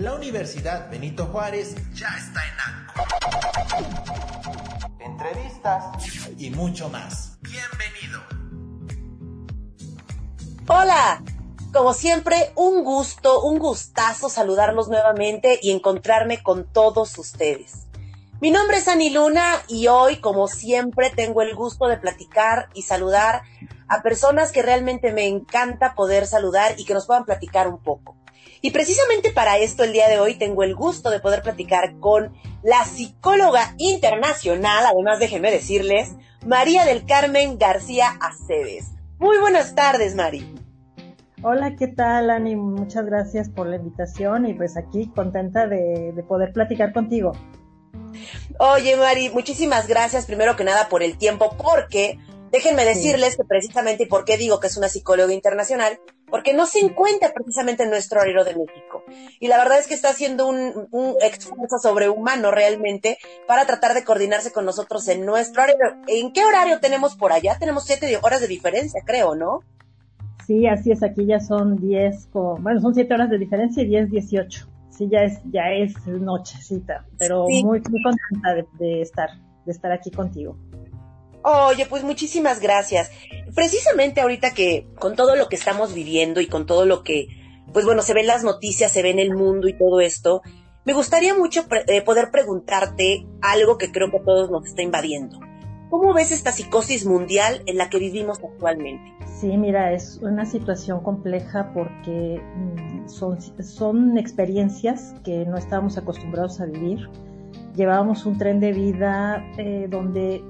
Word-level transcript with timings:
La 0.00 0.14
Universidad 0.14 0.90
Benito 0.90 1.26
Juárez 1.26 1.74
ya 1.92 2.08
está 2.08 2.40
en 2.46 2.54
ANCO. 2.64 3.04
Entrevistas 4.98 5.84
y 6.38 6.48
mucho 6.48 6.88
más. 6.88 7.36
Bienvenido. 7.42 8.22
Hola, 10.68 11.22
como 11.74 11.92
siempre, 11.92 12.50
un 12.54 12.82
gusto, 12.82 13.42
un 13.42 13.58
gustazo 13.58 14.30
saludarlos 14.30 14.88
nuevamente 14.88 15.58
y 15.60 15.70
encontrarme 15.70 16.42
con 16.42 16.64
todos 16.72 17.18
ustedes. 17.18 17.86
Mi 18.40 18.50
nombre 18.50 18.78
es 18.78 18.88
Ani 18.88 19.10
Luna 19.10 19.44
y 19.68 19.88
hoy, 19.88 20.16
como 20.16 20.48
siempre, 20.48 21.10
tengo 21.10 21.42
el 21.42 21.54
gusto 21.54 21.88
de 21.88 21.98
platicar 21.98 22.70
y 22.72 22.84
saludar 22.84 23.42
a 23.86 24.00
personas 24.00 24.50
que 24.50 24.62
realmente 24.62 25.12
me 25.12 25.26
encanta 25.26 25.94
poder 25.94 26.26
saludar 26.26 26.80
y 26.80 26.86
que 26.86 26.94
nos 26.94 27.06
puedan 27.06 27.26
platicar 27.26 27.68
un 27.68 27.82
poco. 27.82 28.16
Y 28.62 28.72
precisamente 28.72 29.30
para 29.30 29.56
esto 29.58 29.84
el 29.84 29.92
día 29.92 30.08
de 30.08 30.20
hoy 30.20 30.34
tengo 30.34 30.62
el 30.62 30.74
gusto 30.74 31.10
de 31.10 31.20
poder 31.20 31.42
platicar 31.42 31.98
con 31.98 32.34
la 32.62 32.84
psicóloga 32.84 33.74
internacional, 33.78 34.84
además 34.84 35.18
déjenme 35.18 35.50
decirles, 35.50 36.10
María 36.46 36.84
del 36.84 37.06
Carmen 37.06 37.58
García 37.58 38.18
Aceves. 38.20 38.92
Muy 39.18 39.38
buenas 39.38 39.74
tardes, 39.74 40.14
Mari. 40.14 40.54
Hola, 41.42 41.74
¿qué 41.74 41.88
tal, 41.88 42.28
Ani? 42.28 42.54
Muchas 42.54 43.06
gracias 43.06 43.48
por 43.48 43.66
la 43.66 43.76
invitación 43.76 44.46
y 44.46 44.52
pues 44.52 44.76
aquí 44.76 45.10
contenta 45.14 45.66
de, 45.66 46.12
de 46.14 46.22
poder 46.22 46.52
platicar 46.52 46.92
contigo. 46.92 47.32
Oye, 48.58 48.96
Mari, 48.96 49.30
muchísimas 49.30 49.86
gracias 49.86 50.26
primero 50.26 50.54
que 50.56 50.64
nada 50.64 50.90
por 50.90 51.02
el 51.02 51.16
tiempo, 51.16 51.56
porque 51.56 52.18
déjenme 52.52 52.84
decirles 52.84 53.36
que 53.36 53.44
precisamente, 53.44 54.02
y 54.02 54.06
por 54.06 54.26
qué 54.26 54.36
digo 54.36 54.60
que 54.60 54.66
es 54.66 54.76
una 54.76 54.90
psicóloga 54.90 55.32
internacional, 55.32 55.98
porque 56.30 56.52
no 56.52 56.66
se 56.66 56.80
encuentra 56.80 57.32
precisamente 57.32 57.82
en 57.82 57.90
nuestro 57.90 58.20
horario 58.20 58.44
de 58.44 58.56
México. 58.56 59.04
Y 59.38 59.48
la 59.48 59.58
verdad 59.58 59.78
es 59.78 59.86
que 59.86 59.94
está 59.94 60.10
haciendo 60.10 60.46
un, 60.46 60.88
un 60.90 61.16
esfuerzo 61.20 61.78
sobrehumano 61.78 62.50
realmente 62.50 63.18
para 63.46 63.66
tratar 63.66 63.94
de 63.94 64.04
coordinarse 64.04 64.52
con 64.52 64.64
nosotros 64.64 65.06
en 65.08 65.26
nuestro 65.26 65.62
horario. 65.62 65.96
¿En 66.06 66.32
qué 66.32 66.44
horario 66.44 66.80
tenemos 66.80 67.16
por 67.16 67.32
allá? 67.32 67.56
Tenemos 67.58 67.84
siete 67.84 68.18
horas 68.22 68.40
de 68.40 68.48
diferencia, 68.48 69.02
creo, 69.04 69.34
¿no? 69.34 69.60
Sí, 70.46 70.66
así 70.66 70.90
es, 70.90 71.02
aquí 71.02 71.26
ya 71.26 71.38
son 71.38 71.76
diez, 71.76 72.28
bueno, 72.32 72.80
son 72.80 72.94
siete 72.94 73.14
horas 73.14 73.30
de 73.30 73.38
diferencia 73.38 73.82
y 73.82 73.86
diez, 73.86 74.10
dieciocho 74.10 74.70
sí 75.00 75.08
ya 75.10 75.22
es, 75.22 75.40
ya 75.50 75.72
es 75.72 75.94
nochecita, 76.06 77.06
pero 77.18 77.44
muy, 77.44 77.62
muy 77.62 77.80
contenta 77.80 78.66
de, 78.78 79.00
estar, 79.00 79.30
de 79.64 79.72
estar 79.72 79.90
aquí 79.92 80.10
contigo. 80.10 80.56
Oye, 81.42 81.86
pues 81.86 82.04
muchísimas 82.04 82.60
gracias. 82.60 83.10
Precisamente 83.54 84.20
ahorita 84.20 84.52
que 84.52 84.86
con 84.98 85.16
todo 85.16 85.36
lo 85.36 85.48
que 85.48 85.56
estamos 85.56 85.94
viviendo 85.94 86.40
y 86.40 86.46
con 86.46 86.66
todo 86.66 86.84
lo 86.84 87.02
que, 87.02 87.28
pues 87.72 87.84
bueno, 87.84 88.02
se 88.02 88.14
ven 88.14 88.26
las 88.26 88.44
noticias, 88.44 88.92
se 88.92 89.02
ve 89.02 89.10
en 89.10 89.18
el 89.18 89.34
mundo 89.34 89.68
y 89.68 89.76
todo 89.76 90.00
esto, 90.00 90.42
me 90.84 90.92
gustaría 90.92 91.34
mucho 91.34 91.66
eh, 91.86 92.02
poder 92.02 92.30
preguntarte 92.30 93.26
algo 93.42 93.78
que 93.78 93.92
creo 93.92 94.10
que 94.10 94.18
a 94.18 94.24
todos 94.24 94.50
nos 94.50 94.66
está 94.66 94.82
invadiendo. 94.82 95.38
¿Cómo 95.90 96.14
ves 96.14 96.30
esta 96.30 96.52
psicosis 96.52 97.04
mundial 97.04 97.62
en 97.66 97.76
la 97.76 97.90
que 97.90 97.98
vivimos 97.98 98.38
actualmente? 98.38 99.12
Sí, 99.40 99.56
mira, 99.56 99.92
es 99.92 100.20
una 100.22 100.46
situación 100.46 101.02
compleja 101.02 101.72
porque 101.74 102.40
mm, 102.40 103.08
son, 103.08 104.16
experiencias 104.16 105.14
que 105.24 105.44
no 105.46 105.56
estábamos 105.56 105.98
acostumbrados 105.98 106.60
a 106.60 106.66
vivir. 106.66 107.08
Llevábamos 107.74 108.24
un 108.24 108.38
tren 108.38 108.60
de 108.60 108.72
vida 108.72 109.44
eh, 109.58 109.86
donde 109.90 110.44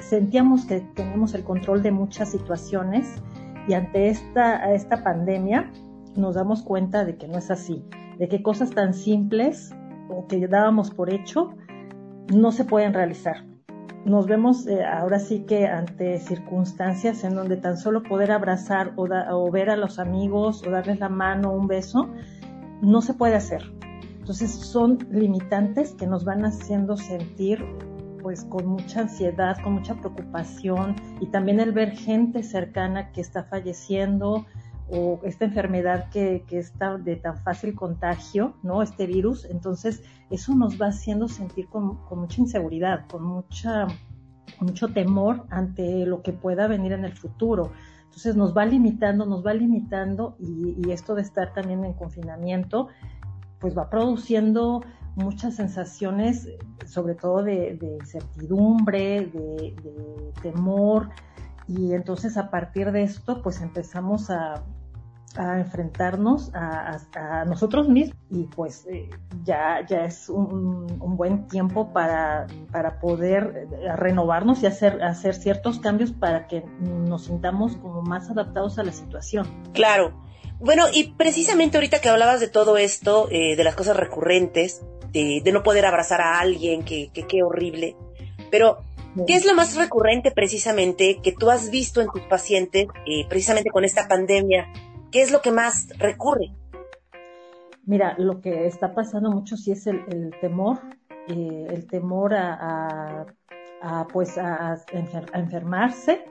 sentíamos 0.00 0.66
que 0.66 0.80
teníamos 0.80 1.34
el 1.34 1.44
control 1.44 1.82
de 1.82 1.90
muchas 1.90 2.30
situaciones 2.30 3.14
y 3.68 3.74
ante 3.74 4.08
esta, 4.08 4.72
esta 4.72 5.02
pandemia 5.02 5.70
nos 6.16 6.34
damos 6.34 6.62
cuenta 6.62 7.04
de 7.04 7.16
que 7.16 7.28
no 7.28 7.38
es 7.38 7.50
así, 7.50 7.84
de 8.18 8.28
que 8.28 8.42
cosas 8.42 8.70
tan 8.70 8.94
simples 8.94 9.74
o 10.08 10.26
que 10.26 10.46
dábamos 10.46 10.90
por 10.90 11.12
hecho 11.12 11.50
no 12.32 12.52
se 12.52 12.64
pueden 12.64 12.94
realizar 12.94 13.44
nos 14.06 14.28
vemos 14.28 14.68
eh, 14.68 14.84
ahora 14.84 15.18
sí 15.18 15.40
que 15.40 15.66
ante 15.66 16.18
circunstancias 16.18 17.24
en 17.24 17.34
donde 17.34 17.56
tan 17.56 17.76
solo 17.76 18.04
poder 18.04 18.30
abrazar 18.30 18.92
o, 18.94 19.08
o, 19.08 19.50
ver 19.50 19.68
a 19.68 19.76
los 19.76 19.98
amigos 19.98 20.64
o 20.64 20.70
darles 20.70 21.00
la 21.00 21.08
mano, 21.08 21.52
un 21.52 21.66
beso, 21.66 22.08
no 22.82 23.02
se 23.02 23.14
puede 23.14 23.34
hacer. 23.34 23.62
Entonces 24.20 24.52
son 24.52 24.98
limitantes 25.10 25.92
que 25.94 26.06
nos 26.06 26.24
van 26.24 26.44
haciendo 26.44 26.96
sentir 26.96 27.64
pues 28.26 28.44
con 28.44 28.66
mucha 28.66 29.02
ansiedad, 29.02 29.56
con 29.62 29.74
mucha 29.74 29.94
preocupación 29.94 30.96
y 31.20 31.26
también 31.26 31.60
el 31.60 31.70
ver 31.70 31.92
gente 31.92 32.42
cercana 32.42 33.12
que 33.12 33.20
está 33.20 33.44
falleciendo 33.44 34.44
o 34.90 35.20
esta 35.22 35.44
enfermedad 35.44 36.10
que, 36.10 36.42
que 36.48 36.58
está 36.58 36.98
de 36.98 37.14
tan 37.14 37.36
fácil 37.36 37.76
contagio, 37.76 38.56
¿no? 38.64 38.82
Este 38.82 39.06
virus, 39.06 39.44
entonces 39.44 40.02
eso 40.28 40.56
nos 40.56 40.76
va 40.76 40.88
haciendo 40.88 41.28
sentir 41.28 41.68
con, 41.68 42.00
mucha 42.10 42.40
inseguridad, 42.40 43.06
con, 43.06 43.22
mucha, 43.22 43.86
mucho 44.58 44.88
temor 44.88 45.44
ante 45.50 46.04
lo 46.04 46.22
que 46.22 46.32
pueda 46.32 46.66
venir 46.66 46.90
en 46.94 47.04
el 47.04 47.12
futuro. 47.12 47.70
Entonces 48.06 48.34
nos 48.34 48.56
va 48.56 48.64
limitando, 48.64 49.24
nos 49.24 49.46
va 49.46 49.54
limitando 49.54 50.34
y, 50.40 50.90
esto 50.90 51.14
de 51.14 51.22
estar 51.22 51.52
también 51.52 51.84
en 51.84 51.92
confinamiento, 51.92 52.88
pues 53.60 53.76
va 53.76 53.88
produciendo 53.90 54.82
muchas 55.16 55.54
sensaciones, 55.56 56.48
sobre 56.86 57.14
todo 57.14 57.42
de, 57.42 57.78
incertidumbre, 58.00 59.26
de, 59.26 59.74
temor, 60.42 61.08
y 61.66 61.94
entonces 61.94 62.36
a 62.36 62.50
partir 62.50 62.92
de 62.92 63.02
esto, 63.02 63.42
pues 63.42 63.60
empezamos 63.60 64.30
a, 64.30 64.62
enfrentarnos 65.38 66.50
a, 66.54 67.44
nosotros 67.46 67.90
mismos 67.90 68.16
y 68.30 68.44
pues 68.44 68.86
eh, 68.86 69.10
ya, 69.44 69.84
ya 69.86 70.06
es 70.06 70.30
un, 70.30 70.86
buen 70.98 71.46
tiempo 71.46 71.92
para, 71.92 72.46
para 72.72 72.98
poder 73.00 73.68
eh, 73.70 73.96
renovarnos 73.96 74.62
y 74.62 74.66
hacer, 74.66 75.02
hacer 75.02 75.34
ciertos 75.34 75.78
cambios 75.78 76.10
para 76.12 76.46
que 76.46 76.64
nos 76.80 77.24
sintamos 77.24 77.76
como 77.76 78.00
más 78.00 78.30
adaptados 78.30 78.78
a 78.78 78.82
la 78.82 78.92
situación. 78.92 79.46
Claro. 79.74 80.25
Bueno, 80.58 80.84
y 80.92 81.12
precisamente 81.12 81.76
ahorita 81.76 82.00
que 82.00 82.08
hablabas 82.08 82.40
de 82.40 82.48
todo 82.48 82.76
esto, 82.76 83.28
eh, 83.30 83.56
de 83.56 83.64
las 83.64 83.74
cosas 83.74 83.96
recurrentes, 83.96 84.82
de, 85.12 85.42
no 85.52 85.62
poder 85.62 85.86
abrazar 85.86 86.20
a 86.20 86.38
alguien, 86.40 86.84
que 86.84 87.10
qué 87.12 87.42
horrible, 87.42 87.96
pero 88.50 88.78
¿Qué 89.24 89.34
es 89.34 89.46
lo 89.46 89.54
más 89.54 89.76
recurrente 89.76 90.30
precisamente 90.30 91.20
que 91.22 91.32
tú 91.32 91.50
has 91.50 91.70
visto 91.70 92.02
en 92.02 92.08
tus 92.08 92.22
pacientes, 92.22 92.86
precisamente 93.28 93.70
con 93.70 93.84
esta 93.84 94.08
pandemia? 94.08 94.70
¿Qué 95.10 95.22
es 95.22 95.30
lo 95.30 95.40
que 95.40 95.52
más 95.52 95.88
recurre? 95.98 96.52
Mira, 97.86 98.14
lo 98.18 98.40
que 98.40 98.66
está 98.66 98.94
pasando 98.94 99.30
mucho 99.30 99.56
sí 99.56 99.72
es 99.72 99.86
el, 99.86 100.34
temor, 100.40 100.80
eh, 101.28 101.66
el 101.70 101.86
temor 101.86 102.34
a, 102.34 103.26
pues 104.12 104.36
a, 104.36 104.76
enfermarse, 105.32 106.24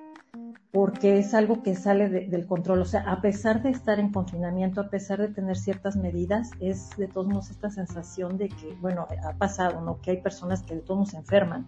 porque 0.75 1.19
es 1.19 1.33
algo 1.33 1.63
que 1.63 1.73
sale 1.73 2.09
del 2.09 2.45
control. 2.47 2.81
O 2.81 2.85
sea, 2.85 3.09
a 3.09 3.21
pesar 3.21 3.63
de 3.63 3.69
estar 3.69 3.97
en 3.97 4.11
confinamiento, 4.11 4.81
a 4.81 4.89
pesar 4.89 5.21
de 5.21 5.29
tener 5.29 5.55
ciertas 5.55 5.95
medidas, 5.95 6.51
es 6.59 6.89
de 6.97 7.07
todos 7.07 7.27
modos 7.27 7.49
esta 7.49 7.69
sensación 7.69 8.37
de 8.37 8.49
que, 8.49 8.75
bueno, 8.81 9.07
ha 9.23 9.31
pasado, 9.37 9.79
¿no? 9.79 10.01
Que 10.01 10.11
hay 10.11 10.17
personas 10.17 10.63
que 10.63 10.75
de 10.75 10.81
todos 10.81 10.97
modos 10.97 11.11
se 11.11 11.17
enferman 11.17 11.65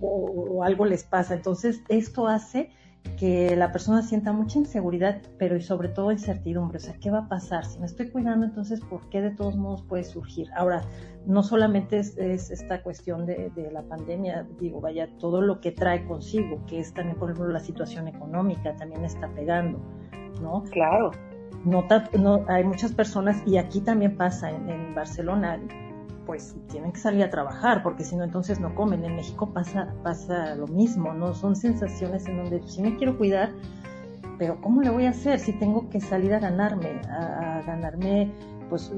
o 0.00 0.64
algo 0.64 0.84
les 0.84 1.04
pasa. 1.04 1.34
Entonces, 1.34 1.82
esto 1.88 2.26
hace 2.26 2.70
que 3.18 3.54
la 3.56 3.70
persona 3.70 4.02
sienta 4.02 4.32
mucha 4.32 4.58
inseguridad, 4.58 5.22
pero 5.38 5.56
y 5.56 5.62
sobre 5.62 5.88
todo 5.88 6.10
incertidumbre. 6.10 6.78
O 6.78 6.80
sea, 6.80 6.94
¿qué 7.00 7.10
va 7.10 7.20
a 7.20 7.28
pasar? 7.28 7.64
Si 7.64 7.78
me 7.78 7.86
estoy 7.86 8.10
cuidando, 8.10 8.44
entonces, 8.44 8.80
¿por 8.80 9.08
qué 9.08 9.22
de 9.22 9.30
todos 9.30 9.56
modos 9.56 9.82
puede 9.82 10.04
surgir? 10.04 10.48
Ahora, 10.56 10.82
no 11.26 11.42
solamente 11.42 11.98
es, 11.98 12.16
esta 12.18 12.82
cuestión 12.82 13.24
de, 13.26 13.50
la 13.72 13.82
pandemia, 13.82 14.46
digo, 14.58 14.80
vaya, 14.80 15.08
todo 15.18 15.40
lo 15.40 15.60
que 15.60 15.70
trae 15.70 16.04
consigo, 16.06 16.64
que 16.66 16.80
es 16.80 16.92
también, 16.92 17.18
por 17.18 17.30
ejemplo, 17.30 17.52
la 17.52 17.60
situación 17.60 18.08
económica, 18.08 18.74
también 18.76 19.04
está 19.04 19.28
pegando, 19.28 19.78
¿no? 20.42 20.64
Claro. 20.64 21.12
No, 21.64 21.86
no 22.18 22.44
hay 22.48 22.64
muchas 22.64 22.92
personas, 22.92 23.42
y 23.46 23.56
aquí 23.56 23.80
también 23.80 24.16
pasa 24.16 24.50
en, 24.50 24.68
en 24.68 24.94
Barcelona, 24.94 25.58
pues 26.26 26.56
tienen 26.68 26.92
que 26.92 27.00
salir 27.00 27.22
a 27.22 27.30
trabajar, 27.30 27.82
porque 27.82 28.04
si 28.04 28.16
no, 28.16 28.24
entonces 28.24 28.60
no 28.60 28.74
comen. 28.74 29.04
En 29.04 29.16
México 29.16 29.52
pasa, 29.52 29.94
pasa 30.02 30.54
lo 30.54 30.66
mismo, 30.66 31.12
¿no? 31.12 31.34
Son 31.34 31.56
sensaciones 31.56 32.26
en 32.26 32.38
donde 32.38 32.62
sí 32.66 32.82
me 32.82 32.96
quiero 32.96 33.16
cuidar, 33.16 33.52
pero 34.38 34.60
¿cómo 34.60 34.82
le 34.82 34.90
voy 34.90 35.06
a 35.06 35.10
hacer 35.10 35.38
si 35.38 35.52
tengo 35.52 35.88
que 35.90 36.00
salir 36.00 36.34
a 36.34 36.38
ganarme, 36.38 37.00
a, 37.08 37.62
ganarme 37.66 38.30
pues 38.68 38.90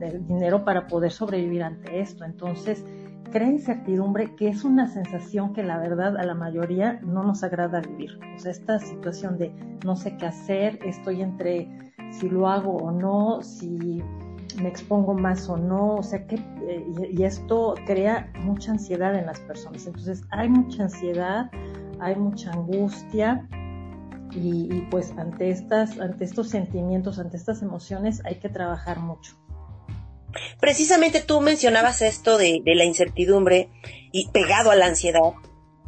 el 0.00 0.26
dinero 0.26 0.64
para 0.64 0.86
poder 0.86 1.12
sobrevivir 1.12 1.62
ante 1.62 2.00
esto? 2.00 2.24
Entonces, 2.24 2.84
crea 3.30 3.48
incertidumbre, 3.48 4.34
que 4.36 4.48
es 4.48 4.64
una 4.64 4.86
sensación 4.88 5.52
que 5.52 5.62
la 5.62 5.78
verdad 5.78 6.16
a 6.16 6.24
la 6.24 6.34
mayoría 6.34 7.00
no 7.02 7.22
nos 7.22 7.42
agrada 7.42 7.80
vivir. 7.80 8.18
O 8.36 8.38
sea, 8.38 8.52
esta 8.52 8.78
situación 8.78 9.38
de 9.38 9.52
no 9.84 9.96
sé 9.96 10.16
qué 10.16 10.26
hacer, 10.26 10.78
estoy 10.84 11.22
entre 11.22 11.68
si 12.10 12.28
lo 12.28 12.48
hago 12.48 12.76
o 12.76 12.90
no, 12.90 13.42
si 13.42 14.02
me 14.56 14.68
expongo 14.68 15.14
más 15.14 15.48
o 15.48 15.56
no, 15.56 15.96
o 15.96 16.02
sea 16.02 16.26
que, 16.26 16.36
eh, 16.36 17.10
y, 17.12 17.22
esto 17.24 17.74
crea 17.86 18.32
mucha 18.40 18.72
ansiedad 18.72 19.14
en 19.14 19.26
las 19.26 19.40
personas. 19.40 19.86
Entonces 19.86 20.22
hay 20.30 20.48
mucha 20.48 20.84
ansiedad, 20.84 21.50
hay 22.00 22.16
mucha 22.16 22.50
angustia 22.52 23.48
y, 24.32 24.82
pues 24.90 25.12
ante 25.16 25.50
estas, 25.50 25.98
ante 25.98 26.24
estos 26.24 26.48
sentimientos, 26.48 27.18
ante 27.18 27.36
estas 27.36 27.62
emociones 27.62 28.22
hay 28.24 28.36
que 28.36 28.48
trabajar 28.48 28.98
mucho. 28.98 29.36
Precisamente 30.60 31.20
tú 31.20 31.40
mencionabas 31.40 32.02
esto 32.02 32.38
de, 32.38 32.62
la 32.64 32.84
incertidumbre 32.84 33.68
y 34.12 34.28
pegado 34.30 34.70
a 34.70 34.76
la 34.76 34.86
ansiedad. 34.86 35.20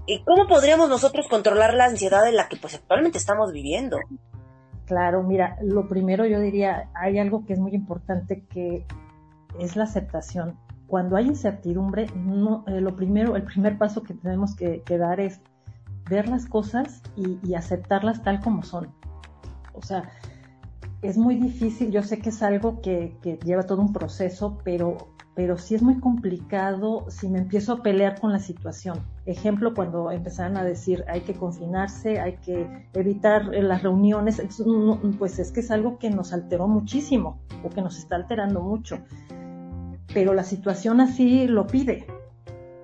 ¿Y 0.07 0.23
cómo 0.25 0.47
podríamos 0.47 0.91
nosotros 0.91 1.27
controlar 1.29 1.73
la 1.75 1.87
ansiedad 1.87 2.29
en 2.29 2.37
la 2.37 2.49
que 2.49 2.57
pues 2.57 2.75
actualmente 2.75 3.17
estamos 3.17 3.53
viviendo? 3.53 3.99
Claro, 4.87 5.23
mira, 5.23 5.57
lo 5.63 5.89
primero 5.89 6.27
yo 6.27 6.41
diría, 6.41 6.91
hay 6.95 7.19
algo 7.19 7.47
que 7.47 7.55
es 7.55 7.59
muy 7.59 7.73
importante 7.75 8.45
que 8.47 8.87
es 9.59 9.77
la 9.77 9.85
aceptación. 9.85 10.59
Cuando 10.87 11.17
hay 11.17 11.27
incertidumbre, 11.27 12.07
no, 12.15 12.65
eh, 12.67 12.81
lo 12.81 12.95
primero, 12.95 13.37
el 13.37 13.45
primer 13.45 13.79
paso 13.79 14.03
que 14.03 14.15
tenemos 14.15 14.55
que, 14.55 14.83
dar 14.99 15.21
es 15.21 15.41
ver 16.09 16.29
las 16.29 16.47
cosas 16.47 17.03
y, 17.17 17.39
y, 17.43 17.55
aceptarlas 17.55 18.23
tal 18.23 18.41
como 18.41 18.63
son. 18.63 18.93
O 19.73 19.81
sea, 19.81 20.11
es 21.05 21.19
muy 21.19 21.37
difícil, 21.37 21.91
yo 21.91 22.03
sé 22.03 22.19
que 22.19 22.31
es 22.31 22.43
algo 22.43 22.81
que, 22.81 23.19
lleva 23.45 23.65
todo 23.65 23.83
un 23.83 23.93
proceso, 23.93 24.59
pero, 24.65 24.97
pero 25.35 25.59
sí 25.59 25.75
es 25.75 25.83
muy 25.83 25.99
complicado 25.99 27.07
si 27.09 27.29
me 27.29 27.41
empiezo 27.41 27.73
a 27.73 27.83
pelear 27.83 28.21
con 28.21 28.33
la 28.33 28.39
situación. 28.39 29.01
Ejemplo, 29.27 29.75
cuando 29.75 30.11
empezaron 30.13 30.57
a 30.57 30.65
decir 30.65 31.05
hay 31.09 31.23
que 31.23 31.35
confinarse, 31.35 32.21
hay 32.21 32.37
que 32.37 32.89
evitar 32.95 33.47
las 33.47 33.83
reuniones, 33.83 34.41
pues 35.19 35.39
es 35.39 35.51
que 35.51 35.61
es 35.61 35.71
algo 35.71 35.99
que 35.99 36.11
nos 36.11 36.33
alteró 36.33 36.69
muchísimo 36.69 37.41
o 37.65 37.71
que 37.71 37.83
nos 37.83 37.99
está 37.99 38.15
alterando 38.17 38.61
mucho. 38.61 38.99
Pero 40.13 40.35
la 40.35 40.45
situación 40.45 41.01
así 41.01 41.49
lo 41.49 41.67
pide. 41.67 42.07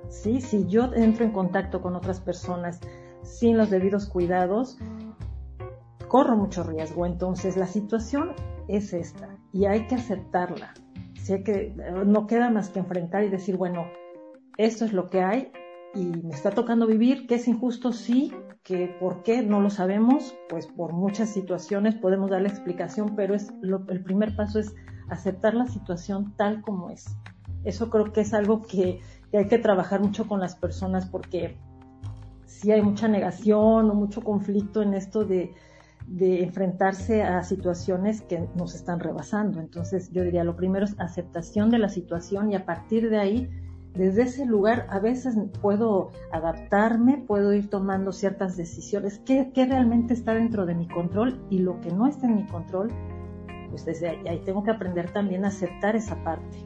¿sí? 0.08 0.40
Si 0.40 0.66
yo 0.66 0.92
entro 0.92 1.24
en 1.24 1.32
contacto 1.32 1.80
con 1.80 1.94
otras 1.94 2.20
personas 2.20 2.80
sin 3.22 3.56
los 3.56 3.70
debidos 3.70 4.06
cuidados, 4.06 4.76
corro 6.08 6.36
mucho 6.36 6.64
riesgo. 6.64 7.06
Entonces 7.06 7.56
la 7.56 7.68
situación 7.68 8.32
es 8.66 8.92
esta 8.92 9.28
y 9.52 9.66
hay 9.66 9.86
que 9.86 9.94
aceptarla. 9.94 10.74
Si 11.22 11.42
que, 11.42 11.74
no 12.06 12.26
queda 12.26 12.50
más 12.50 12.70
que 12.70 12.78
enfrentar 12.78 13.24
y 13.24 13.28
decir, 13.28 13.56
bueno, 13.56 13.86
esto 14.56 14.84
es 14.84 14.92
lo 14.92 15.08
que 15.08 15.22
hay 15.22 15.52
y 15.94 16.04
me 16.04 16.34
está 16.34 16.50
tocando 16.50 16.86
vivir, 16.86 17.26
que 17.26 17.36
es 17.36 17.48
injusto, 17.48 17.92
sí, 17.92 18.32
que 18.62 18.94
por 19.00 19.22
qué 19.22 19.42
no 19.42 19.60
lo 19.60 19.70
sabemos, 19.70 20.36
pues 20.48 20.66
por 20.66 20.92
muchas 20.92 21.30
situaciones 21.30 21.94
podemos 21.94 22.30
dar 22.30 22.42
la 22.42 22.48
explicación, 22.48 23.14
pero 23.16 23.34
es 23.34 23.52
el 23.62 24.02
primer 24.02 24.36
paso 24.36 24.58
es 24.58 24.74
aceptar 25.08 25.54
la 25.54 25.66
situación 25.66 26.34
tal 26.36 26.62
como 26.62 26.90
es. 26.90 27.06
Eso 27.64 27.90
creo 27.90 28.12
que 28.12 28.20
es 28.22 28.32
algo 28.32 28.62
que, 28.62 29.00
que 29.30 29.38
hay 29.38 29.48
que 29.48 29.58
trabajar 29.58 30.00
mucho 30.00 30.26
con 30.26 30.40
las 30.40 30.56
personas 30.56 31.06
porque 31.06 31.58
si 32.46 32.72
hay 32.72 32.82
mucha 32.82 33.08
negación 33.08 33.90
o 33.90 33.94
mucho 33.94 34.22
conflicto 34.22 34.82
en 34.82 34.94
esto 34.94 35.24
de, 35.24 35.52
de 36.10 36.42
enfrentarse 36.42 37.22
a 37.22 37.42
situaciones 37.44 38.20
que 38.22 38.48
nos 38.56 38.74
están 38.74 38.98
rebasando. 38.98 39.60
Entonces 39.60 40.10
yo 40.10 40.24
diría, 40.24 40.42
lo 40.42 40.56
primero 40.56 40.84
es 40.84 40.98
aceptación 40.98 41.70
de 41.70 41.78
la 41.78 41.88
situación 41.88 42.50
y 42.50 42.56
a 42.56 42.66
partir 42.66 43.10
de 43.10 43.18
ahí, 43.18 43.48
desde 43.94 44.22
ese 44.22 44.44
lugar, 44.44 44.88
a 44.90 44.98
veces 44.98 45.36
puedo 45.60 46.10
adaptarme, 46.32 47.18
puedo 47.18 47.52
ir 47.52 47.70
tomando 47.70 48.10
ciertas 48.10 48.56
decisiones, 48.56 49.20
qué, 49.24 49.52
realmente 49.54 50.12
está 50.12 50.34
dentro 50.34 50.66
de 50.66 50.74
mi 50.74 50.88
control 50.88 51.40
y 51.48 51.58
lo 51.58 51.80
que 51.80 51.90
no 51.90 52.08
está 52.08 52.26
en 52.26 52.36
mi 52.36 52.46
control, 52.46 52.92
pues 53.70 53.84
desde 53.84 54.08
ahí, 54.08 54.42
tengo 54.44 54.64
que 54.64 54.72
aprender 54.72 55.12
también 55.12 55.44
a 55.44 55.48
aceptar 55.48 55.94
esa 55.94 56.16
parte. 56.24 56.64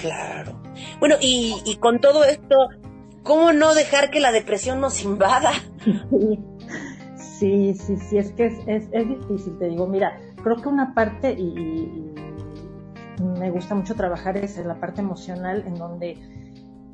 Claro. 0.00 0.60
Bueno, 1.00 1.16
y, 1.20 1.56
y 1.64 1.76
con 1.76 2.00
todo 2.00 2.22
esto, 2.22 2.54
¿cómo 3.24 3.52
no 3.52 3.74
dejar 3.74 4.10
que 4.10 4.20
la 4.20 4.30
depresión 4.30 4.80
nos 4.80 5.02
invada? 5.04 5.50
Sí, 5.84 6.38
sí, 7.40 7.96
sí, 7.96 8.18
es 8.18 8.32
que 8.32 8.46
es, 8.66 8.90
difícil, 8.90 9.56
te 9.58 9.68
digo, 9.68 9.86
mira, 9.86 10.18
creo 10.42 10.56
que 10.56 10.68
una 10.68 10.94
parte, 10.94 11.32
y, 11.32 12.12
me 13.38 13.50
gusta 13.50 13.74
mucho 13.74 13.94
trabajar 13.94 14.36
es 14.36 14.58
en 14.58 14.68
la 14.68 14.78
parte 14.78 15.00
emocional, 15.00 15.64
en 15.66 15.74
donde, 15.74 16.18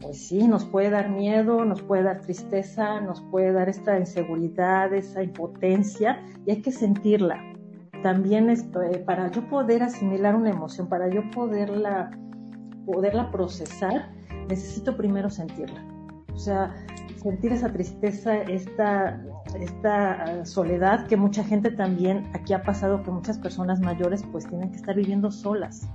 pues 0.00 0.26
sí, 0.26 0.46
nos 0.46 0.64
puede 0.64 0.90
dar 0.90 1.10
miedo, 1.10 1.64
nos 1.64 1.82
puede 1.82 2.04
dar 2.04 2.20
tristeza, 2.20 3.00
nos 3.00 3.20
puede 3.22 3.52
dar 3.52 3.68
esta 3.68 3.98
inseguridad, 3.98 4.92
esa 4.94 5.22
impotencia, 5.22 6.22
y 6.44 6.52
hay 6.52 6.62
que 6.62 6.72
sentirla. 6.72 7.42
También 8.02 8.50
esto, 8.50 8.80
para 9.04 9.30
yo 9.30 9.48
poder 9.48 9.82
asimilar 9.82 10.36
una 10.36 10.50
emoción, 10.50 10.88
para 10.88 11.08
yo 11.08 11.22
poderla, 11.30 12.10
poderla 12.84 13.30
procesar, 13.30 14.12
necesito 14.48 14.96
primero 14.96 15.30
sentirla. 15.30 15.84
O 16.32 16.38
sea, 16.38 16.74
sentir 17.16 17.52
esa 17.52 17.72
tristeza, 17.72 18.42
esta, 18.42 19.20
esta 19.62 20.12
ah, 20.12 20.46
soledad 20.46 21.06
que 21.06 21.16
mucha 21.16 21.44
gente 21.44 21.70
también, 21.70 22.30
aquí 22.34 22.52
ha 22.52 22.62
pasado 22.62 23.02
que 23.02 23.10
muchas 23.10 23.38
personas 23.38 23.80
mayores 23.80 24.22
pues 24.30 24.46
tienen 24.46 24.70
que 24.70 24.76
estar 24.76 24.94
viviendo 24.94 25.30
solas. 25.30 25.88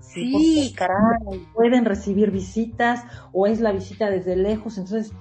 Sí, 0.00 0.72
caray. 0.76 1.46
pueden 1.54 1.84
recibir 1.84 2.30
visitas 2.30 3.04
o 3.32 3.46
es 3.46 3.60
la 3.60 3.72
visita 3.72 4.10
desde 4.10 4.36
lejos, 4.36 4.78
entonces, 4.78 5.12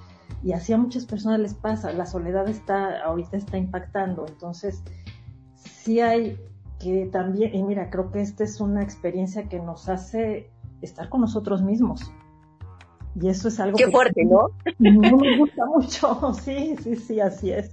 y 0.44 0.54
así 0.54 0.74
a 0.74 0.78
muchas 0.78 1.06
personas 1.06 1.40
les 1.40 1.54
pasa, 1.54 1.92
la 1.92 2.06
soledad 2.06 2.48
está, 2.48 3.04
ahorita 3.04 3.38
está 3.38 3.58
impactando, 3.58 4.26
entonces, 4.28 4.82
sí 5.56 6.00
hay 6.00 6.40
que 6.80 7.10
también, 7.12 7.54
y 7.56 7.64
mira, 7.64 7.90
creo 7.90 8.12
que 8.12 8.22
esta 8.22 8.44
es 8.44 8.62
una 8.62 8.82
experiencia 8.84 9.50
que 9.50 9.60
nos 9.60 9.90
hace 9.90 10.52
estar 10.82 11.10
con 11.10 11.22
nosotros 11.22 11.62
mismos. 11.62 12.12
Y 13.20 13.30
eso 13.30 13.48
es 13.48 13.60
algo 13.60 13.78
Qué 13.78 13.90
fuerte, 13.90 14.24
¿no? 14.26 14.50
No 14.80 15.18
me 15.18 15.38
gusta 15.38 15.66
mucho. 15.66 16.34
Sí, 16.44 16.76
sí, 16.84 16.96
sí, 16.96 17.20
así 17.20 17.52
es. 17.52 17.72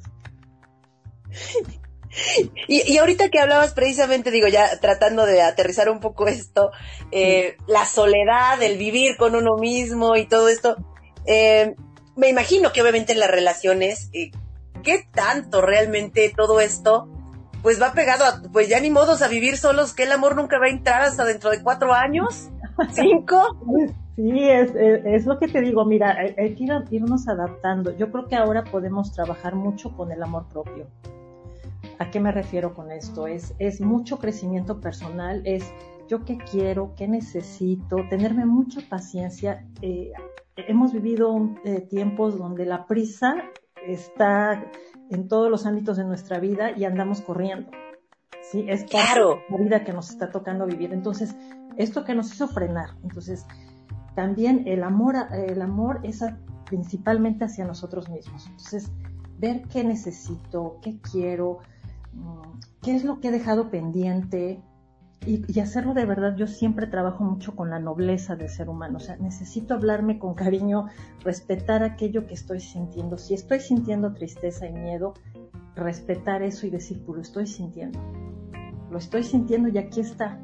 Y, 2.68 2.96
ahorita 2.96 3.28
que 3.28 3.40
hablabas 3.40 3.74
precisamente, 3.74 4.30
digo, 4.30 4.46
ya 4.46 4.78
tratando 4.80 5.26
de 5.26 5.42
aterrizar 5.42 5.88
un 5.90 6.00
poco 6.00 6.28
esto, 6.28 6.70
eh, 7.10 7.56
la 7.66 7.84
soledad, 7.86 8.62
el 8.62 8.78
vivir 8.78 9.16
con 9.16 9.34
uno 9.34 9.56
mismo 9.56 10.16
y 10.16 10.26
todo 10.26 10.48
esto, 10.48 10.76
eh, 11.26 11.74
me 12.16 12.28
imagino 12.28 12.72
que 12.72 12.82
obviamente 12.82 13.12
en 13.12 13.18
las 13.18 13.30
relaciones, 13.30 14.10
eh, 14.12 14.30
¿qué 14.84 15.04
tanto 15.12 15.60
realmente 15.60 16.32
todo 16.34 16.60
esto, 16.60 17.08
pues 17.62 17.82
va 17.82 17.92
pegado 17.94 18.24
a, 18.24 18.42
pues 18.52 18.68
ya 18.68 18.78
ni 18.78 18.90
modos 18.90 19.20
a 19.20 19.28
vivir 19.28 19.56
solos, 19.56 19.92
que 19.92 20.04
el 20.04 20.12
amor 20.12 20.36
nunca 20.36 20.58
va 20.60 20.66
a 20.66 20.70
entrar 20.70 21.02
hasta 21.02 21.24
dentro 21.24 21.50
de 21.50 21.62
cuatro 21.62 21.92
años, 21.92 22.48
cinco? 22.94 23.58
Sí, 24.16 24.48
es, 24.48 25.26
lo 25.26 25.38
que 25.38 25.48
te 25.48 25.60
digo, 25.60 25.84
mira, 25.84 26.16
hay 26.38 26.54
que 26.54 26.66
irnos 26.90 27.26
adaptando. 27.26 27.96
Yo 27.96 28.12
creo 28.12 28.28
que 28.28 28.36
ahora 28.36 28.62
podemos 28.62 29.12
trabajar 29.12 29.56
mucho 29.56 29.96
con 29.96 30.12
el 30.12 30.22
amor 30.22 30.46
propio. 30.48 30.86
¿A 31.98 32.10
qué 32.10 32.20
me 32.20 32.30
refiero 32.30 32.74
con 32.74 32.92
esto? 32.92 33.26
Es, 33.26 33.54
es 33.58 33.80
mucho 33.80 34.18
crecimiento 34.18 34.80
personal, 34.80 35.42
es 35.44 35.64
yo 36.08 36.24
qué 36.24 36.38
quiero, 36.38 36.94
qué 36.96 37.08
necesito, 37.08 37.96
tenerme 38.08 38.46
mucha 38.46 38.80
paciencia. 38.88 39.66
Eh, 39.82 40.12
hemos 40.56 40.92
vivido 40.92 41.56
eh, 41.64 41.80
tiempos 41.80 42.38
donde 42.38 42.66
la 42.66 42.86
prisa 42.86 43.34
está 43.86 44.64
en 45.10 45.28
todos 45.28 45.50
los 45.50 45.66
ámbitos 45.66 45.96
de 45.96 46.04
nuestra 46.04 46.38
vida 46.38 46.72
y 46.76 46.84
andamos 46.84 47.20
corriendo. 47.20 47.70
Sí, 48.42 48.64
es 48.68 48.84
claro. 48.84 49.40
la 49.48 49.56
vida 49.56 49.84
que 49.84 49.92
nos 49.92 50.10
está 50.10 50.30
tocando 50.30 50.66
vivir. 50.66 50.92
Entonces, 50.92 51.34
esto 51.76 52.04
que 52.04 52.14
nos 52.14 52.32
hizo 52.32 52.48
frenar. 52.48 52.90
Entonces, 53.02 53.46
también 54.14 54.64
el 54.66 54.82
amor, 54.82 55.16
el 55.32 55.60
amor 55.60 56.00
es 56.02 56.24
principalmente 56.64 57.44
hacia 57.44 57.64
nosotros 57.64 58.08
mismos. 58.08 58.46
Entonces, 58.46 58.90
ver 59.38 59.62
qué 59.62 59.84
necesito, 59.84 60.78
qué 60.82 60.98
quiero, 61.00 61.58
mm, 62.12 62.58
qué 62.82 62.94
es 62.94 63.04
lo 63.04 63.20
que 63.20 63.28
he 63.28 63.32
dejado 63.32 63.70
pendiente 63.70 64.62
y, 65.26 65.58
hacerlo 65.58 65.94
de 65.94 66.04
verdad. 66.04 66.36
Yo 66.36 66.46
siempre 66.46 66.86
trabajo 66.86 67.24
mucho 67.24 67.56
con 67.56 67.70
la 67.70 67.78
nobleza 67.78 68.36
del 68.36 68.50
ser 68.50 68.68
humano. 68.68 68.98
O 68.98 69.00
sea, 69.00 69.16
necesito 69.16 69.74
hablarme 69.74 70.18
con 70.18 70.34
cariño, 70.34 70.86
respetar 71.22 71.82
aquello 71.82 72.26
que 72.26 72.34
estoy 72.34 72.60
sintiendo. 72.60 73.16
Si 73.16 73.34
estoy 73.34 73.60
sintiendo 73.60 74.12
tristeza 74.12 74.66
y 74.66 74.72
miedo, 74.72 75.14
respetar 75.74 76.42
eso 76.42 76.66
y 76.66 76.70
decir, 76.70 77.02
pues 77.04 77.16
lo 77.16 77.22
estoy 77.22 77.46
sintiendo. 77.46 77.98
Lo 78.90 78.98
estoy 78.98 79.24
sintiendo 79.24 79.68
y 79.68 79.78
aquí 79.78 80.00
está 80.00 80.38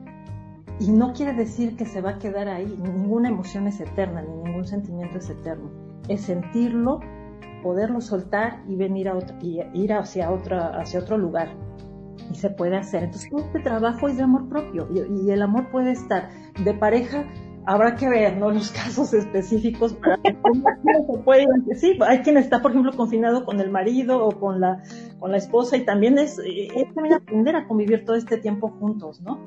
y 0.80 0.90
no 0.90 1.12
quiere 1.12 1.34
decir 1.34 1.76
que 1.76 1.84
se 1.84 2.00
va 2.00 2.12
a 2.12 2.18
quedar 2.18 2.48
ahí. 2.48 2.74
Ninguna 2.82 3.28
emoción 3.28 3.66
es 3.66 3.78
eterna, 3.80 4.22
ni 4.22 4.34
ningún 4.42 4.64
sentimiento 4.64 5.18
es 5.18 5.28
eterno. 5.28 5.70
Es 6.08 6.22
sentirlo, 6.22 7.00
poderlo 7.62 8.00
soltar 8.00 8.62
y 8.66 8.76
venir 8.76 9.08
a 9.08 9.16
otro, 9.16 9.36
y 9.42 9.60
ir 9.74 9.92
hacia, 9.92 10.30
otra, 10.30 10.80
hacia 10.80 11.00
otro 11.00 11.18
lugar. 11.18 11.50
Y 12.30 12.34
se 12.34 12.48
puede 12.48 12.78
hacer. 12.78 13.04
Entonces, 13.04 13.28
todo 13.30 13.44
este 13.44 13.60
trabajo 13.60 14.08
es 14.08 14.16
de 14.16 14.22
amor 14.22 14.48
propio. 14.48 14.88
Y, 14.90 15.30
el 15.30 15.42
amor 15.42 15.70
puede 15.70 15.90
estar 15.90 16.30
de 16.64 16.72
pareja, 16.72 17.26
habrá 17.66 17.94
que 17.94 18.08
ver, 18.08 18.38
¿no? 18.38 18.50
Los 18.50 18.70
casos 18.70 19.12
específicos 19.12 19.92
para 19.92 20.16
puede, 21.26 21.44
sí, 21.74 21.98
hay 22.00 22.20
quien 22.20 22.38
está, 22.38 22.62
por 22.62 22.70
ejemplo, 22.70 22.92
confinado 22.96 23.44
con 23.44 23.60
el 23.60 23.70
marido 23.70 24.24
o 24.24 24.30
con 24.40 24.60
la, 24.60 24.82
con 25.18 25.30
la 25.30 25.36
esposa 25.36 25.76
y 25.76 25.84
también 25.84 26.16
es, 26.16 26.38
es 26.38 26.94
también 26.94 27.16
aprender 27.16 27.54
a 27.54 27.68
convivir 27.68 28.06
todo 28.06 28.16
este 28.16 28.38
tiempo 28.38 28.68
juntos, 28.68 29.20
¿no? 29.20 29.44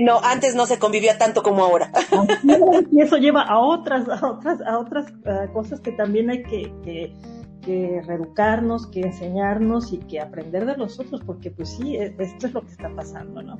No, 0.00 0.20
antes 0.22 0.54
no 0.54 0.66
se 0.66 0.78
convivía 0.78 1.18
tanto 1.18 1.42
como 1.42 1.64
ahora. 1.64 1.92
Y 2.90 3.00
eso 3.00 3.16
lleva 3.16 3.42
a 3.42 3.58
otras, 3.58 4.08
a 4.08 4.26
otras, 4.26 4.60
a 4.62 4.78
otras 4.78 5.12
eh, 5.24 5.48
cosas 5.52 5.80
que 5.80 5.92
también 5.92 6.30
hay 6.30 6.42
que, 6.42 6.72
que, 6.82 7.14
que, 7.62 8.02
reeducarnos, 8.06 8.86
que 8.86 9.00
enseñarnos 9.00 9.92
y 9.92 9.98
que 9.98 10.20
aprender 10.20 10.66
de 10.66 10.76
los 10.76 10.98
otros, 10.98 11.22
porque 11.24 11.50
pues 11.50 11.70
sí, 11.70 11.96
e, 11.96 12.14
esto 12.18 12.46
es 12.46 12.54
lo 12.54 12.62
que 12.62 12.72
está 12.72 12.88
pasando, 12.94 13.42
¿no? 13.42 13.58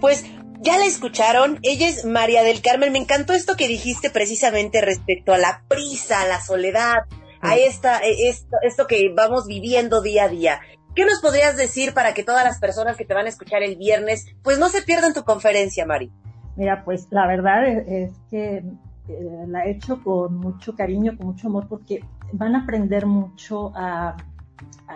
Pues 0.00 0.24
ya 0.60 0.76
la 0.78 0.86
escucharon, 0.86 1.58
ella 1.62 1.88
es 1.88 2.04
María 2.04 2.42
del 2.42 2.60
Carmen. 2.62 2.92
Me 2.92 2.98
encantó 2.98 3.32
esto 3.32 3.56
que 3.56 3.68
dijiste 3.68 4.10
precisamente 4.10 4.80
respecto 4.80 5.32
a 5.32 5.38
la 5.38 5.62
prisa, 5.68 6.22
a 6.22 6.26
la 6.26 6.40
soledad, 6.40 7.04
a 7.40 7.56
esta, 7.56 8.00
e, 8.00 8.28
esto, 8.28 8.56
esto 8.62 8.86
que 8.86 9.12
vamos 9.14 9.46
viviendo 9.46 10.02
día 10.02 10.24
a 10.24 10.28
día. 10.28 10.60
¿Qué 10.94 11.04
nos 11.04 11.20
podrías 11.20 11.56
decir 11.56 11.94
para 11.94 12.14
que 12.14 12.24
todas 12.24 12.44
las 12.44 12.58
personas 12.58 12.96
que 12.96 13.04
te 13.04 13.14
van 13.14 13.26
a 13.26 13.28
escuchar 13.28 13.62
el 13.62 13.76
viernes, 13.76 14.26
pues 14.42 14.58
no 14.58 14.68
se 14.68 14.82
pierdan 14.82 15.14
tu 15.14 15.22
conferencia, 15.22 15.86
Mari? 15.86 16.12
Mira, 16.56 16.84
pues 16.84 17.06
la 17.10 17.26
verdad 17.28 17.66
es, 17.66 18.12
que 18.28 18.56
eh, 18.56 19.44
la 19.46 19.64
he 19.64 19.70
hecho 19.70 20.02
con 20.02 20.36
mucho 20.36 20.74
cariño, 20.74 21.16
con 21.16 21.28
mucho 21.28 21.46
amor, 21.46 21.68
porque 21.68 22.00
van 22.32 22.56
a 22.56 22.64
aprender 22.64 23.06
mucho 23.06 23.72
a, 23.76 24.16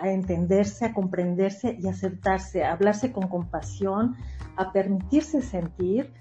entenderse, 0.03 0.85
a 0.85 0.93
comprenderse 0.93 1.77
y 1.79 1.87
aceptarse, 1.87 2.65
a 2.65 2.73
hablarse 2.73 3.13
con 3.13 3.29
compasión, 3.29 4.17
a 4.57 4.73
permitirse 4.73 5.41
sentir, 5.41 6.13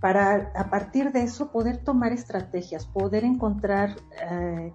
para 0.00 0.52
a 0.54 0.70
partir 0.70 1.12
de 1.12 1.22
eso 1.22 1.52
poder 1.52 1.78
tomar 1.78 2.12
estrategias, 2.12 2.86
poder 2.86 3.24
encontrar 3.24 3.96
eh, 4.30 4.72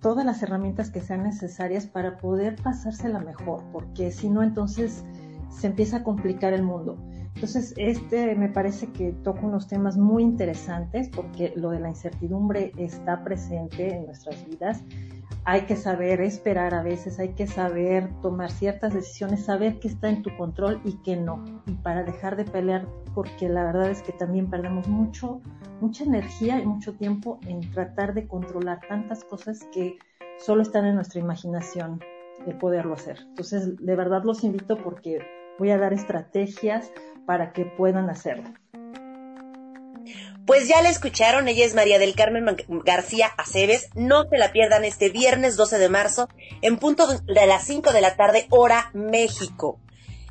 todas 0.00 0.24
las 0.24 0.42
herramientas 0.42 0.90
que 0.90 1.00
sean 1.00 1.22
necesarias 1.22 1.86
para 1.86 2.16
poder 2.16 2.56
pasársela 2.56 3.20
mejor, 3.20 3.62
porque 3.72 4.10
si 4.10 4.28
no 4.28 4.42
entonces 4.42 5.04
se 5.50 5.66
empieza 5.66 5.98
a 5.98 6.04
complicar 6.04 6.52
el 6.52 6.62
mundo. 6.62 6.96
Entonces, 7.34 7.74
este 7.76 8.34
me 8.34 8.48
parece 8.48 8.88
que 8.88 9.12
toca 9.12 9.40
unos 9.40 9.66
temas 9.66 9.96
muy 9.96 10.22
interesantes 10.22 11.08
porque 11.08 11.52
lo 11.56 11.70
de 11.70 11.80
la 11.80 11.88
incertidumbre 11.88 12.72
está 12.76 13.24
presente 13.24 13.94
en 13.94 14.06
nuestras 14.06 14.44
vidas 14.46 14.82
hay 15.44 15.62
que 15.62 15.76
saber 15.76 16.20
esperar 16.20 16.74
a 16.74 16.82
veces, 16.82 17.18
hay 17.18 17.30
que 17.30 17.46
saber 17.46 18.10
tomar 18.20 18.50
ciertas 18.50 18.92
decisiones, 18.92 19.44
saber 19.44 19.78
qué 19.80 19.88
está 19.88 20.08
en 20.08 20.22
tu 20.22 20.36
control 20.36 20.80
y 20.84 20.94
qué 21.02 21.16
no, 21.16 21.44
y 21.66 21.72
para 21.72 22.04
dejar 22.04 22.36
de 22.36 22.44
pelear, 22.44 22.86
porque 23.14 23.48
la 23.48 23.64
verdad 23.64 23.90
es 23.90 24.02
que 24.02 24.12
también 24.12 24.50
perdemos 24.50 24.86
mucho, 24.88 25.40
mucha 25.80 26.04
energía 26.04 26.60
y 26.60 26.66
mucho 26.66 26.94
tiempo 26.94 27.40
en 27.46 27.60
tratar 27.72 28.14
de 28.14 28.26
controlar 28.26 28.80
tantas 28.88 29.24
cosas 29.24 29.64
que 29.72 29.98
solo 30.38 30.62
están 30.62 30.84
en 30.86 30.94
nuestra 30.94 31.20
imaginación 31.20 32.00
de 32.46 32.54
poderlo 32.54 32.94
hacer. 32.94 33.18
Entonces, 33.28 33.76
de 33.76 33.96
verdad 33.96 34.22
los 34.24 34.44
invito 34.44 34.76
porque 34.82 35.20
voy 35.60 35.70
a 35.70 35.78
dar 35.78 35.92
estrategias 35.92 36.90
para 37.26 37.52
que 37.52 37.66
puedan 37.66 38.08
hacerlo. 38.08 38.48
Pues 40.46 40.66
ya 40.66 40.80
la 40.82 40.88
escucharon, 40.88 41.46
ella 41.48 41.66
es 41.66 41.74
María 41.74 41.98
del 41.98 42.14
Carmen 42.14 42.56
García 42.84 43.28
Aceves. 43.36 43.90
No 43.94 44.24
se 44.28 44.38
la 44.38 44.52
pierdan 44.52 44.84
este 44.84 45.10
viernes 45.10 45.56
12 45.56 45.78
de 45.78 45.88
marzo 45.90 46.28
en 46.62 46.78
punto 46.78 47.06
de 47.06 47.46
las 47.46 47.64
5 47.64 47.92
de 47.92 48.00
la 48.00 48.16
tarde, 48.16 48.46
hora 48.48 48.90
México. 48.94 49.78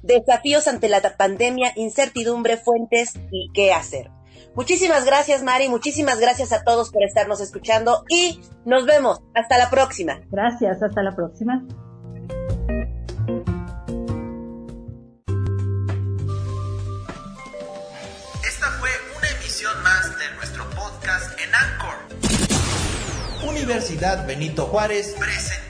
Desafíos 0.02 0.68
ante 0.68 0.90
la 0.90 1.00
pandemia, 1.16 1.74
incertidumbre, 1.76 2.58
fuentes 2.58 3.14
y 3.32 3.52
qué 3.54 3.72
hacer. 3.72 4.10
Muchísimas 4.56 5.06
gracias, 5.06 5.44
Mari. 5.44 5.70
Muchísimas 5.70 6.20
gracias 6.20 6.52
a 6.52 6.64
todos 6.64 6.92
por 6.92 7.04
estarnos 7.04 7.40
escuchando 7.40 8.04
y 8.10 8.42
nos 8.66 8.88
vemos. 8.88 9.22
Hasta 9.36 9.60
la 9.60 9.70
próxima. 9.70 10.22
Gracias, 10.32 10.82
hasta 10.82 11.04
la 11.04 11.16
próxima. 11.16 11.64
Universidad 23.64 24.26
Benito 24.26 24.66
Juárez 24.68 25.16
presenta. 25.20 25.69